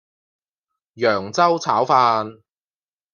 [0.95, 2.39] 揚州炒飯